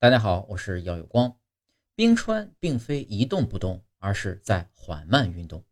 [0.00, 1.36] 大家好，我是姚有光。
[1.96, 5.64] 冰川并非一动不动，而是在缓慢运动。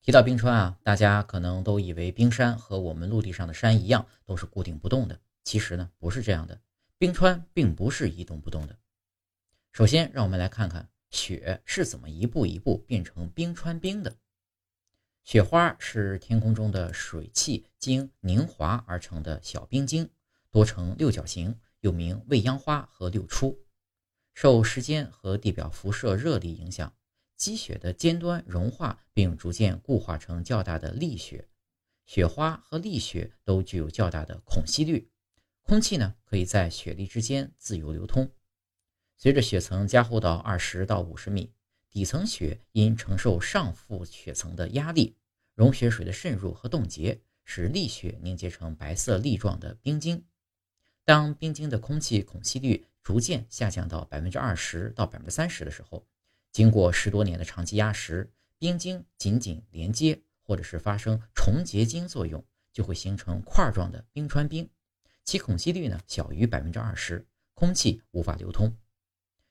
[0.00, 5.20] 提到冰川啊，大家可能都以为冰山和我们陆地上的山一样，都是固定不动的。
[5.42, 6.60] 其实呢，不是这样的。
[6.98, 8.78] 冰川并不是一动不动的。
[9.72, 14.14] 首先，让我们来看看雪是怎么一步一步变成冰川冰的。
[15.24, 20.08] 雪花是天空中的水汽经凝华而成的小冰晶，
[20.52, 21.58] 多呈六角形。
[21.82, 23.60] 又名未央花和六出，
[24.34, 26.92] 受时间和地表辐射热力影响，
[27.36, 31.48] 积雪的尖端融化并逐渐固化成较大的粒雪。
[32.06, 35.10] 雪花和粒雪都具有较大的孔隙率，
[35.62, 38.30] 空气呢可以在雪粒之间自由流通。
[39.16, 41.52] 随着雪层加厚到二十到五十米，
[41.90, 45.16] 底层雪因承受上覆雪层的压力，
[45.54, 50.24] 融雪水的渗入和冻结，使粒雪凝结成白色粒状的冰晶。
[51.04, 56.06] 当冰晶的空气孔隙率逐渐下降到百分之二十到百分之三十的时候，
[56.52, 64.68] 经过十多年的长期压实，冰晶紧紧连接，或者是发生重结晶作用，就会形成块状的冰川冰。
[65.24, 68.76] 其孔隙率呢小于百分之二十，空气无法流通。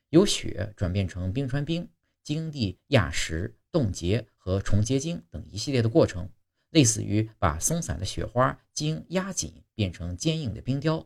[0.10, 1.90] 由雪转变成冰川冰，
[2.24, 6.30] 经历压实、冻结和重结晶等一系列的过程，
[6.70, 11.06] 类似于把松散的雪花经压紧变成坚硬的冰雕。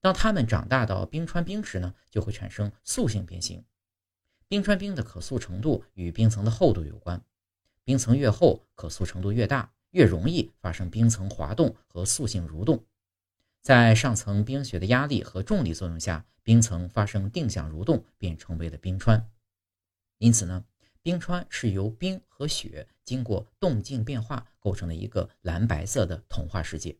[0.00, 3.64] 当它们长大到冰川冰时呢，就会产生塑性变形。
[4.48, 7.20] 冰川冰的可塑程度与冰层的厚度有关，
[7.82, 12.84] 冰层越厚，可塑程度越大，越容易发生冰层滑动和塑性蠕动。
[13.62, 19.28] 在上层冰雪的压力和重力作用下，冰层发生定向蠕动，便成为了冰川。
[20.18, 20.64] 因此呢，
[21.02, 26.96] 冰川是由冰和雪经过动静变化构成的一个蓝白色的童话世界。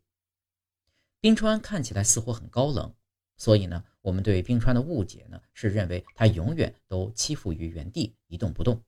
[1.21, 2.95] 冰川看起来似乎很高冷，
[3.37, 8.81] 所以呢，我们对冰川的误解呢是认为它永远都栖伏于原地一动不动。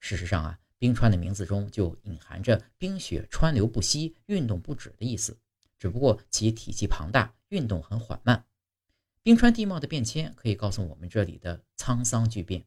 [0.00, 5.36] 事实上啊，冰川的名字中就隐含着冰雪川流不息、运动不止的意思，
[5.78, 8.44] 只不过其体积庞大，运动很缓慢。
[9.22, 12.64] 冰川地貌的变迁可以告诉我们这里的沧桑巨变。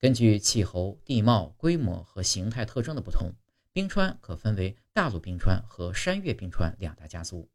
[0.00, 3.32] 根据气候、地貌、规模和形态特征的不同，
[3.72, 7.48] 冰川可分为大陆冰川和山岳冰川两大家族。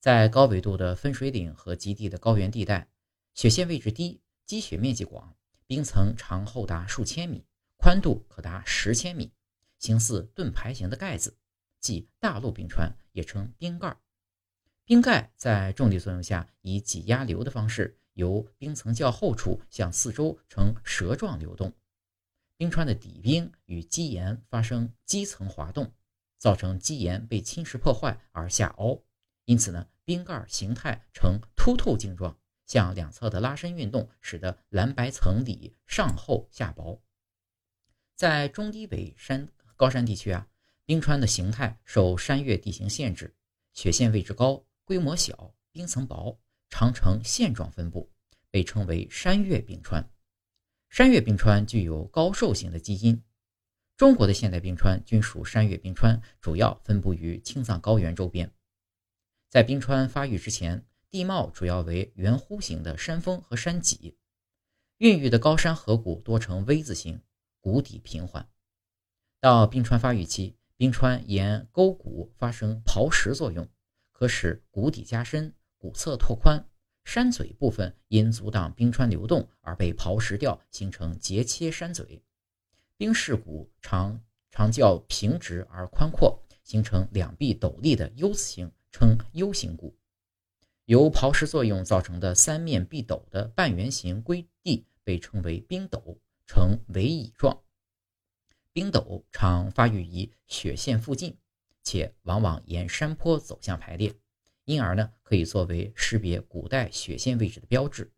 [0.00, 2.88] 在高纬度的分水岭和极地的高原地带，
[3.34, 7.44] 雪线位置低，积雪面积广，冰层长厚达数千米，
[7.76, 9.30] 宽度可达十千米，
[9.78, 11.36] 形似盾牌形的盖子，
[11.80, 13.94] 即大陆冰川，也称冰盖。
[14.86, 21.74] 冰盖在重力作用下，以挤压流的方式由冰层较厚处向四周呈蛇状流动。
[22.56, 25.92] 冰川的底冰与基岩发生基层滑动，
[26.38, 29.02] 造成基岩被侵蚀破坏而下凹。
[29.50, 37.02] 因此呢，冰盖形态呈凸透镜状，向两侧的拉伸运动使得蓝白层里上厚下薄。
[38.14, 40.46] 在中低纬山高山地区啊，
[40.84, 43.34] 冰川的形态受山岳地形限制，
[43.72, 48.08] 雪线位置高，规模小，冰层薄，常呈线状分布，
[48.52, 50.08] 被称为山岳冰川。
[50.90, 53.20] 山岳冰川具有高瘦型的基因。
[53.96, 58.48] 中国的现代冰川均属山岳冰川，主要分布于青藏高原周边。
[59.50, 64.16] 在冰川发育之前，地貌主要为圆弧形的山峰和山脊，
[64.98, 67.20] 孕育的高山河谷多呈 V 字形，
[67.60, 68.48] 谷底平缓。
[69.40, 73.68] 到冰川发育期，冰川沿沟谷发生刨蚀作用，
[74.12, 76.64] 可使谷底加深、谷侧拓宽。
[77.04, 82.22] 山嘴部分因阻挡冰川流动而被刨蚀掉，形成截切山嘴。
[82.96, 84.20] 冰蚀谷长
[84.52, 88.70] 长较平直而宽阔，形成两臂陡立的 U 字形。
[88.90, 89.96] 称 U 型谷，
[90.84, 97.62] 由刨蚀作用造成的三面壁陡的半圆形龟地被称为冰斗，呈围椅状。
[98.72, 101.36] 冰斗常发育于雪线附近，
[101.82, 104.14] 且往往沿山坡走向排列，
[104.64, 108.12] 因而呢可以作为识别古代雪线位置的标志。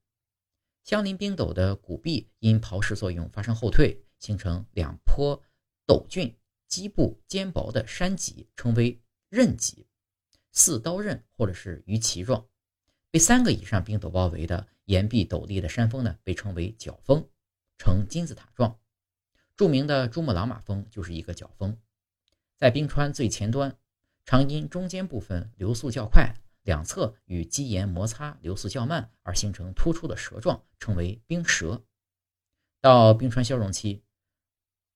[0.83, 5.43] 相邻冰斗的谷壁因刨蚀作用发生后退，形成两坡
[5.87, 6.37] 陡峻、
[6.67, 9.87] 基部尖薄的山脊，称为刃脊。
[10.53, 12.47] 似刀刃或者是鱼鳍状，
[13.11, 17.29] 被三个以上冰斗包围的岩壁陡立的山峰呢，被称为角峰，
[17.79, 18.79] 呈金字塔状。
[19.57, 21.79] 著名的珠穆朗玛峰就是一个角峰。
[22.57, 23.77] 在冰川最前端，
[24.25, 31.85] 常因中间部分流速较快，两侧与基岩摩擦流速较慢而形成突出的蛇状，称为冰舌。
[32.81, 34.03] 到冰川消融期，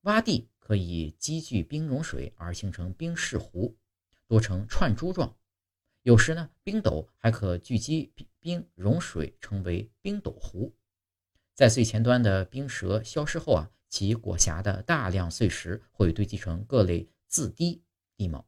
[0.03, 3.76] 洼地可以积聚冰融水而形成冰蚀湖，
[4.26, 5.37] 多呈串珠状。
[6.06, 10.73] 有时呢，冰斗还可聚集冰融水，成为冰斗湖。
[11.53, 17.82] 在最前端的冰舌消失后啊，其裹挟的大量碎石会堆积成各类自低
[18.17, 18.47] 地貌。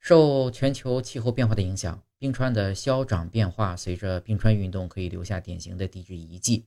[0.00, 6.66] 受全球气候变化的影响，冰川的消长变化，随着冰川运动可以留下典型的地质遗迹。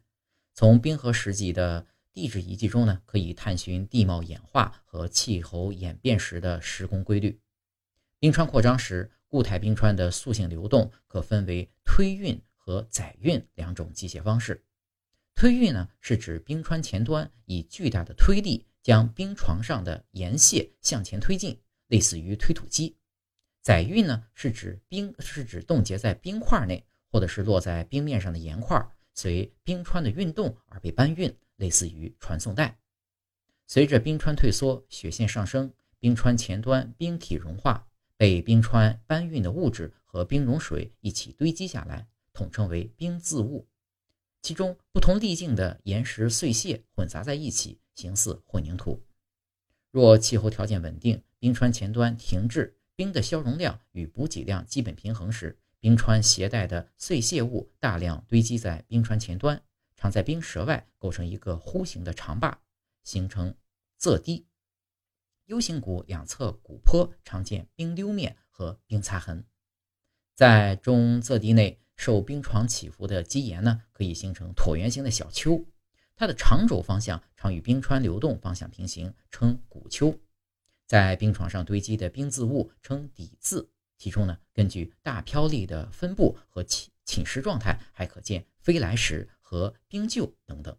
[0.54, 7.38] 从冰河时期的地质遗迹中呢，可以探寻地貌演化和气候演变时的时空规律。
[8.20, 12.42] 冰川扩张时，固态冰川的塑性流动可分为推运。
[12.62, 14.64] 和载运两种机械方式，
[15.34, 22.96] 推运呢是指冰川前端以巨大的推力将冰床上的岩屑向前推进，类似于推土机；
[23.64, 32.78] 载运呢是指冰是指冻结在冰块内或者是落在冰面上的岩块随冰川的运动而被搬运，类似于传送带。
[33.66, 37.88] 随着冰川退缩，雪线上升，冰川前端冰体融化，
[38.20, 42.06] 被冰川搬运的物质和冰融水一起堆积下来。
[42.34, 43.68] 统称为冰渍物，
[44.42, 49.02] 其中不同粒径的岩石碎屑混杂在一起，形似混凝土。
[49.92, 59.62] 若气候条件稳定，冰川前端停滞，冰的消融量与补给量基本平衡时，冰川携带的碎屑物大量堆积在冰川前端，
[59.96, 62.62] 常在冰舌外构成一个弧形的长坝，
[63.04, 63.56] 形成
[64.00, 64.46] 仄堤。
[65.50, 69.46] U 型谷两侧谷坡常见冰溜面和冰擦痕，
[70.36, 71.80] 在中侧堤内。
[71.96, 75.66] 受冰床起伏的基岩呢，可以形成椭圆形的小丘，
[76.16, 80.18] 它的长轴方向常与冰川流动方向平行，称谷丘。
[80.86, 90.78] 在冰床上堆积的冰渍物称底渍，其中呢，根据大飘力的分布和侵侵蚀状态，还可见飞来石和冰臼等等。